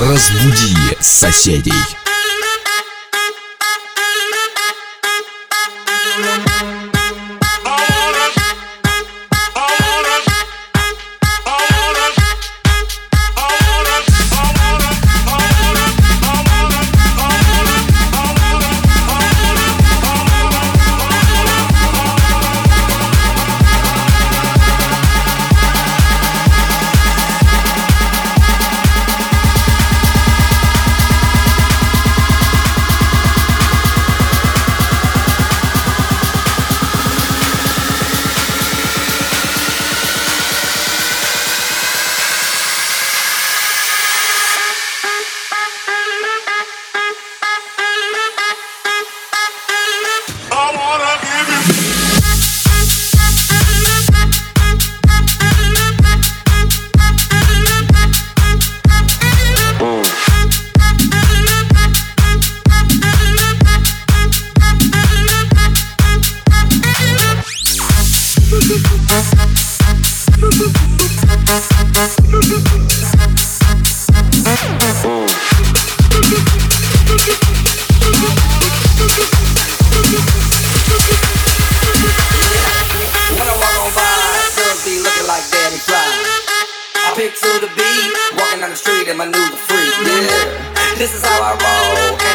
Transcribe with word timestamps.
Разбуди 0.00 0.74
соседей. 0.98 1.99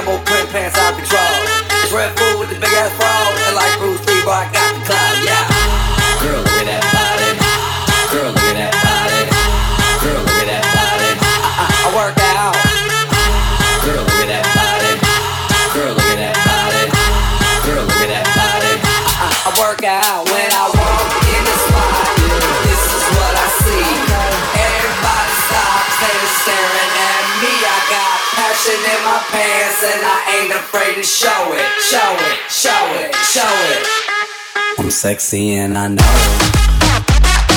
Animal 0.00 0.16
print 0.24 0.48
pants 0.48 0.80
out 0.80 0.96
control. 0.96 1.20
It's 1.84 1.92
Redfoo 1.92 2.40
with 2.40 2.48
the 2.48 2.56
big 2.56 2.72
ass 2.72 2.88
bra, 2.96 3.12
and 3.44 3.52
like 3.52 3.68
Bruce 3.76 4.00
Lee, 4.08 4.24
boy, 4.24 4.32
I 4.32 4.48
got 4.48 4.72
the 4.72 4.80
clout. 4.88 5.12
Yeah. 5.20 5.44
Girl, 6.24 6.40
look 6.40 6.56
at 6.56 6.72
that 6.72 6.80
body. 6.88 7.36
Girl, 8.08 8.32
look 8.32 8.48
at 8.48 8.56
that 8.56 8.72
body. 8.80 9.28
Girl, 10.00 10.24
look 10.24 10.40
at 10.40 10.48
that 10.48 10.64
body. 10.72 11.10
I, 11.20 11.52
I, 11.52 11.64
I 11.84 11.88
work 11.92 12.16
out. 12.16 12.56
Girl, 13.84 14.00
look 14.00 14.24
at 14.24 14.40
that 14.40 14.48
body. 14.56 14.92
Girl, 15.76 15.92
look 15.92 16.08
at 16.08 16.16
that 16.16 16.36
body. 16.48 16.84
Girl, 17.68 17.84
look 17.84 18.00
at 18.00 18.08
that 18.08 18.24
body. 18.40 18.72
I, 18.80 18.96
I, 19.20 19.28
I 19.36 19.60
work 19.60 19.84
out 19.84 20.24
when 20.32 20.48
I 20.48 20.64
walk 20.80 21.12
in 21.28 21.44
the 21.44 21.56
spot. 21.60 22.08
This 22.64 22.82
is 22.88 23.04
what 23.20 23.34
I 23.36 23.48
see. 23.68 23.84
Everybody 23.84 25.34
stops, 25.44 25.92
they're 26.00 26.32
staring 26.40 26.92
at 27.04 27.24
me. 27.44 27.52
I 27.52 27.78
got 27.92 28.16
passion 28.32 28.80
in 28.80 29.00
my 29.04 29.20
pants 29.28 29.39
ain't 30.50 30.60
afraid 30.60 30.94
to 30.96 31.02
show 31.02 31.52
it. 31.52 31.64
Show 31.80 31.98
it, 31.98 32.50
show 32.50 32.70
it, 33.00 33.14
show 33.14 33.40
it. 33.42 33.86
I'm 34.78 34.90
sexy 34.90 35.54
and 35.54 35.76
I 35.78 35.88
know 35.88 35.96
it. 36.02 37.49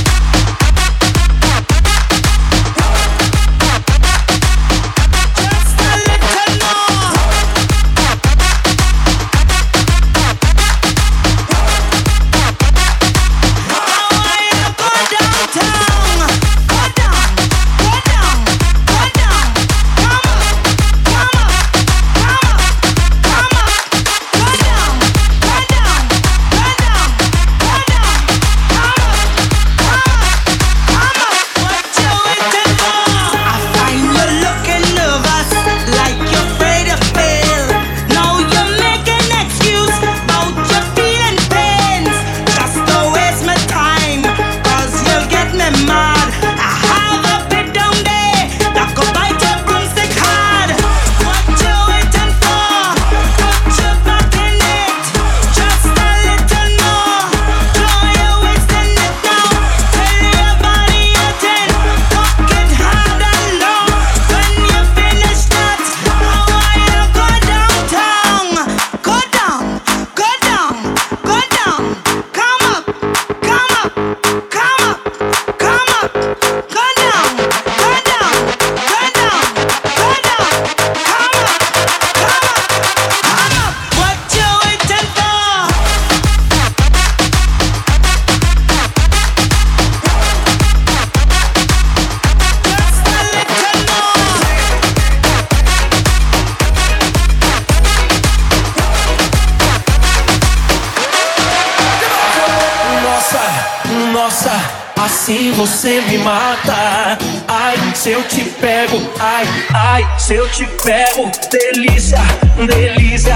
Você 105.74 106.02
me 106.02 106.20
mata. 106.20 107.18
Ai, 107.48 107.96
se 107.96 108.12
eu 108.12 108.24
te 108.24 108.44
pego, 108.62 109.02
ai, 109.20 109.44
ai, 109.74 110.20
se 110.20 110.36
eu 110.36 110.48
te 110.50 110.66
pego, 110.84 111.31
delícia, 111.50 112.20
delícia, 112.68 113.36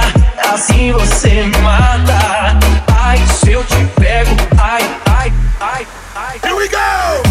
assim 0.53 0.91
você 0.91 1.29
me 1.29 1.57
mata. 1.57 2.59
Ai, 2.95 3.17
se 3.39 3.51
eu 3.51 3.63
te 3.63 3.83
pego, 3.99 4.35
ai, 4.59 4.83
ai, 5.09 5.33
ai, 5.59 5.87
ai. 6.15 6.39
Here 6.43 6.55
we 6.55 6.67
go! 6.67 7.26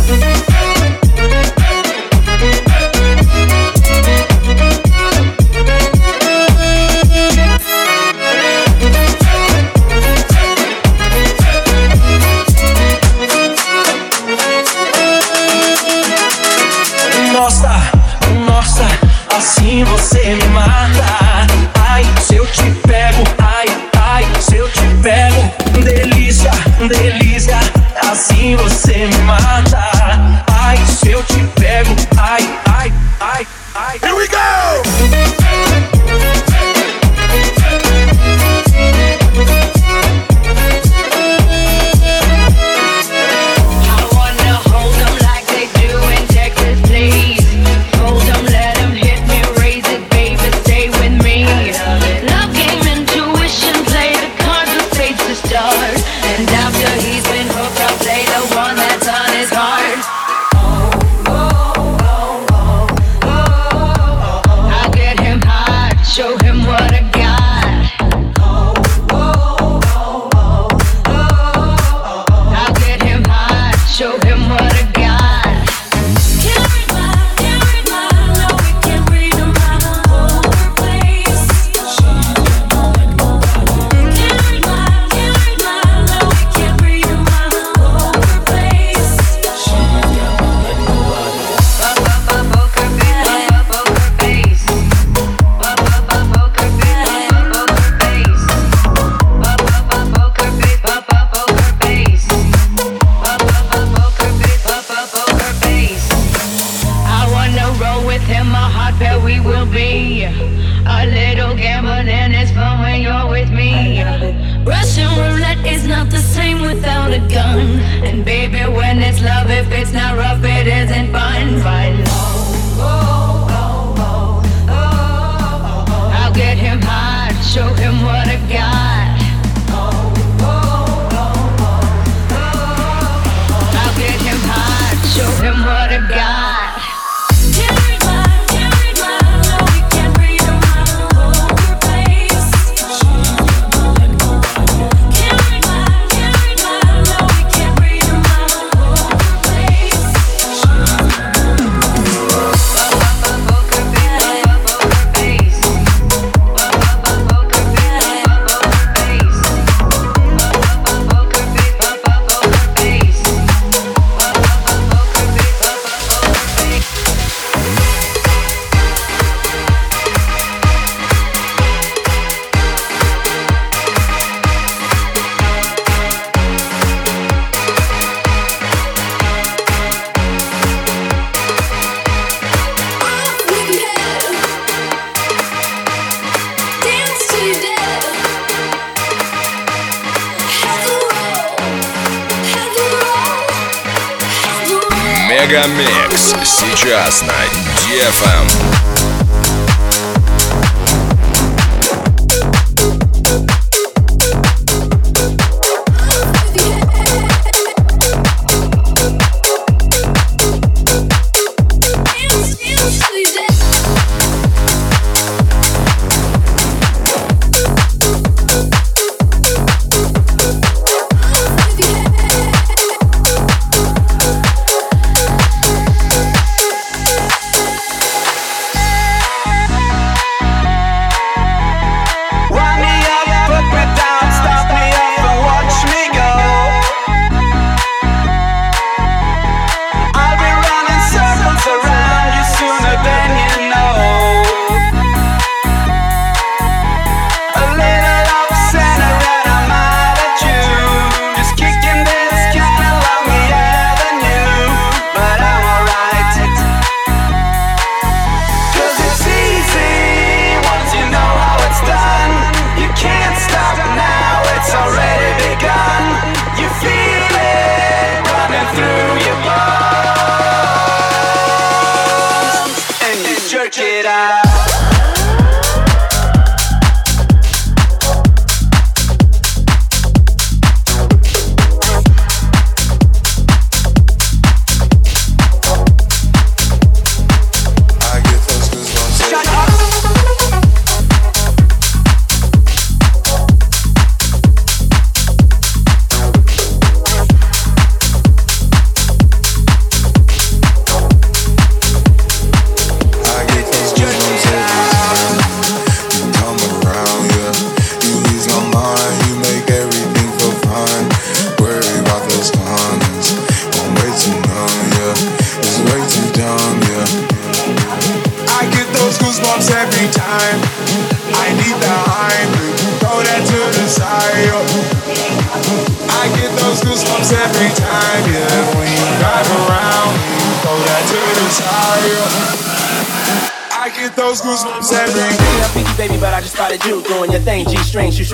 DFM. 197.97 198.36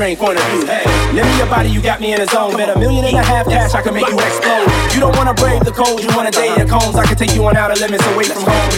Train 0.03 0.17
point 0.17 0.35
of 0.35 0.45
view. 0.51 0.67
Hey, 0.67 0.83
let 1.15 1.23
me 1.23 1.35
your 1.39 1.47
body, 1.47 1.71
you 1.71 1.79
got 1.79 2.01
me 2.01 2.11
in 2.11 2.21
a 2.21 2.27
zone. 2.27 2.57
Bet 2.57 2.75
a 2.75 2.77
million 2.79 3.05
and 3.05 3.17
a 3.17 3.23
half 3.23 3.47
cash, 3.47 3.71
I 3.75 3.83
can 3.83 3.95
make 3.95 4.09
you 4.09 4.19
explode. 4.19 4.67
You 4.91 4.99
don't 4.99 5.15
wanna 5.15 5.35
brave 5.35 5.63
the 5.63 5.71
cold, 5.71 6.03
you 6.03 6.11
wanna 6.17 6.35
date 6.35 6.59
the 6.59 6.67
cones. 6.67 6.97
I 6.97 7.07
can 7.07 7.15
take 7.15 7.31
you 7.37 7.47
on 7.47 7.55
outer 7.57 7.79
limits 7.79 8.03
away 8.11 8.27
from 8.27 8.43
home. 8.43 8.73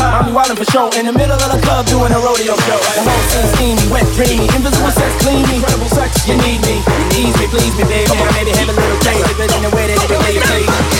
I'm 0.00 0.32
wildin' 0.32 0.56
for 0.56 0.64
show 0.72 0.88
in 0.96 1.04
the 1.04 1.12
middle 1.12 1.36
of 1.36 1.50
the 1.52 1.60
club 1.60 1.84
doing 1.84 2.08
a 2.08 2.20
rodeo 2.22 2.56
show. 2.64 2.80
The 2.96 3.02
whole 3.04 3.24
scene 3.28 3.76
steamy, 3.76 3.92
wet, 3.92 4.06
dreamy, 4.16 4.46
invisible 4.56 4.94
sex, 4.94 5.10
clean 5.20 5.44
me, 5.44 5.60
incredible 5.60 5.90
sex. 5.92 6.24
You 6.24 6.40
need 6.40 6.64
me, 6.64 6.80
you 6.80 7.28
need 7.28 7.34
me, 7.36 7.44
please 7.52 7.74
me, 7.76 7.84
baby. 7.84 8.08
I 8.08 8.30
maybe 8.40 8.56
have 8.56 8.70
a 8.70 8.76
little 8.78 9.00
change, 9.04 9.26
but 9.36 9.52
in 9.52 9.60
the 9.60 9.72
way 9.76 9.84
that 9.84 10.00
it 10.00 10.08
can 10.08 10.32
you 10.32 10.42
please. 10.48 10.99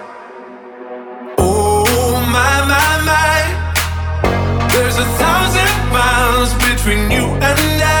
Between 6.83 7.11
you 7.11 7.25
and 7.35 7.83
I. 7.83 8.00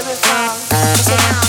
Sit 0.00 0.22
down. 0.22 1.47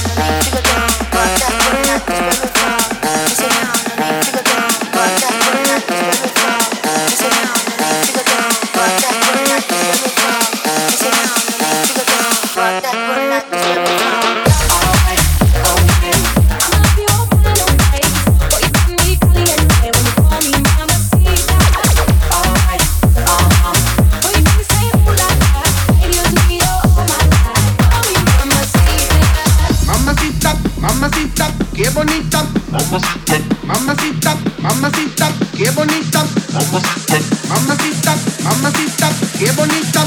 qué 39.39 39.49
bonita, 39.53 40.05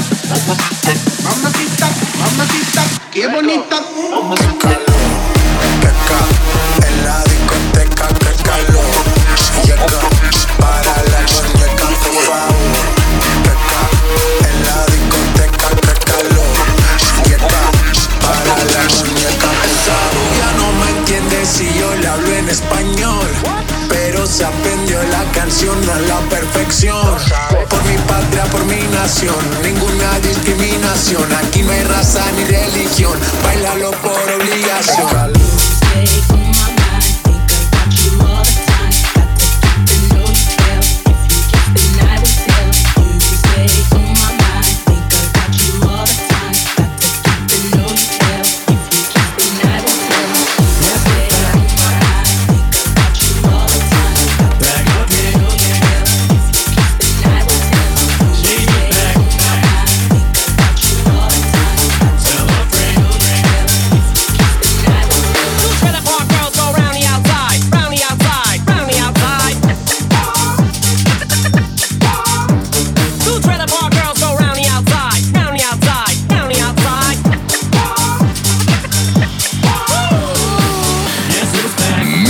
mamacita, 1.23 1.89
mamacita, 2.19 2.83
qué 3.11 3.27
bonita. 3.27 3.81
a 32.15 32.31
mi 32.33 32.43
religión, 32.43 33.17
bailalo 33.43 33.91
por 33.91 34.11
obligación. 34.11 35.22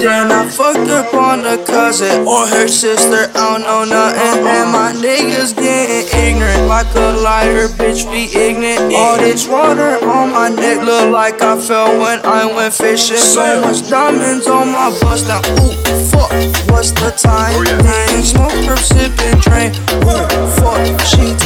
Then 0.00 0.30
I 0.30 0.48
fucked 0.48 0.88
up 0.90 1.12
on 1.14 1.42
the 1.42 1.62
cousin 1.66 2.26
or 2.26 2.46
her 2.46 2.68
sister. 2.68 3.30
I 3.34 3.58
don't 3.58 3.62
know 3.62 3.84
nothing. 3.84 4.46
And 4.46 4.70
my 4.70 4.92
niggas 4.94 5.54
getting 5.56 6.06
ignorant 6.14 6.68
like 6.68 6.86
a 6.94 7.18
lighter. 7.18 7.68
Bitch, 7.68 8.10
be 8.10 8.30
ignorant. 8.38 8.94
All 8.94 9.18
this 9.18 9.48
water 9.48 9.98
on 10.04 10.32
my 10.32 10.48
neck 10.48 10.84
look 10.84 11.10
like 11.10 11.42
I 11.42 11.60
fell 11.60 11.98
when 11.98 12.24
I 12.24 12.46
went 12.46 12.74
fishing. 12.74 13.16
So 13.16 13.60
much 13.60 13.88
diamonds 13.88 14.46
on 14.46 14.68
my 14.72 14.96
bust 15.00 15.26
now. 15.26 15.40
Ooh, 15.62 15.74
fuck. 16.10 16.30
What's 16.70 16.92
the 16.92 17.10
time? 17.16 17.54
Oh, 17.56 17.64
then 17.64 18.22
smoke, 18.22 18.52
perp, 18.66 18.78
sipping, 18.78 19.40
drain. 19.40 19.74
Ooh, 20.06 20.26
fuck. 20.62 20.78
She 21.02 21.16
take 21.16 21.26
my 21.26 21.36
time. 21.36 21.37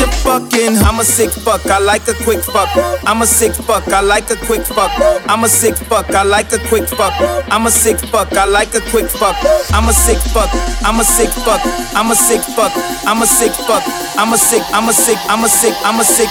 A 0.00 0.06
fucking, 0.22 0.76
I'm 0.86 1.00
a 1.00 1.04
sick 1.04 1.30
fuck, 1.30 1.66
I 1.66 1.78
like 1.78 2.06
a 2.06 2.14
quick 2.22 2.40
fuck. 2.40 2.68
I'm 3.04 3.22
a 3.22 3.26
sick 3.26 3.52
fuck, 3.52 3.88
I 3.88 4.00
like 4.00 4.30
a 4.30 4.36
quick 4.36 4.64
fuck. 4.64 4.92
I'm 5.28 5.42
a 5.42 5.48
sick 5.48 5.74
fuck, 5.74 6.10
I 6.14 6.22
like 6.22 6.52
a 6.52 6.58
quick 6.68 6.88
fuck. 6.88 7.12
I'm 7.50 7.66
a 7.66 7.70
sick 7.70 7.98
fuck, 7.98 8.32
I 8.32 8.44
like 8.44 8.74
a 8.74 8.80
quick 8.90 9.08
fuck. 9.08 9.36
I'm 9.72 9.88
a 9.88 9.92
sick 9.92 10.18
fuck, 10.32 10.50
I'm 10.84 11.00
a 11.00 11.04
sick 11.04 11.30
fuck. 11.44 11.60
I'm 11.96 12.10
a 12.10 12.14
sick 12.14 12.42
fuck, 12.54 12.72
I'm 13.06 13.22
a 13.22 13.26
sick 13.26 13.52
fuck. 13.52 13.82
I'm 14.16 14.32
a 14.32 14.38
sick, 14.38 14.62
I'm 14.72 14.88
a 14.88 14.92
sick, 14.92 15.18
I'm 15.28 15.44
a 15.44 15.48
sick, 15.48 15.74
I'm 15.84 16.00
a 16.00 16.04
sick. 16.04 16.30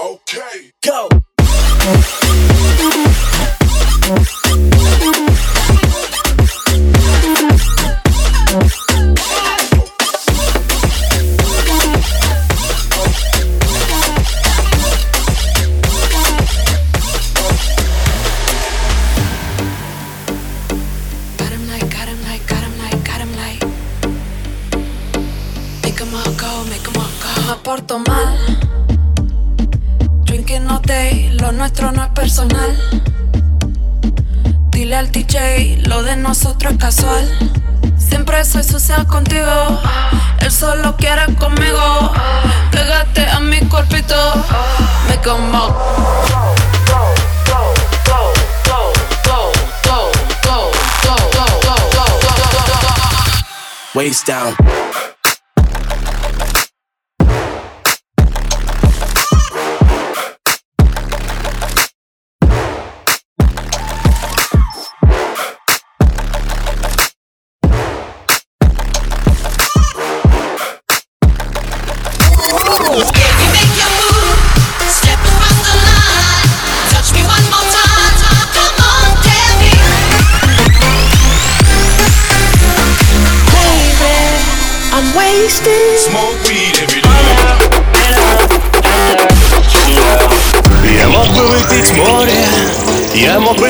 Okay. 0.00 0.72
Go. 0.82 1.08
Porto 27.78 27.98
mal. 28.00 28.36
Drinking 30.24 30.68
all 30.68 30.82
lo 31.40 31.52
nuestro 31.52 31.92
no 31.92 32.02
es 32.04 32.10
personal. 32.10 32.76
Dile 34.70 34.96
al 34.96 35.12
DJ, 35.12 35.82
lo 35.86 36.02
de 36.02 36.16
nosotros 36.16 36.72
es 36.72 36.78
casual. 36.78 37.52
Siempre 37.96 38.44
soy 38.44 38.64
sucia 38.64 39.04
contigo, 39.04 39.80
él 40.40 40.50
solo 40.50 40.96
quiere 40.96 41.32
conmigo. 41.36 42.12
Pégate 42.72 43.28
a 43.28 43.40
mi 43.40 43.60
cuerpito, 43.60 44.16
me 45.08 45.16
como. 45.20 45.76
Waist 53.94 54.28
down. 54.28 54.87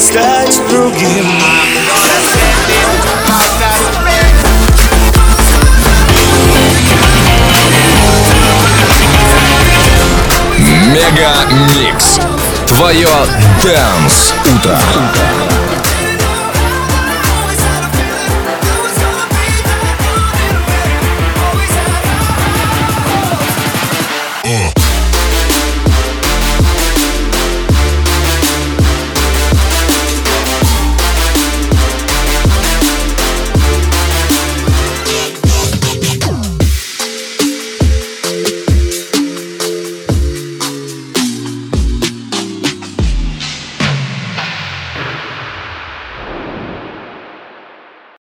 Стать 0.08 0.58
другим. 0.70 1.26
Мега 10.86 11.46
Микс. 11.74 12.18
Твое 12.66 13.08
Дэнс 13.62 14.32
Утро. 14.54 14.78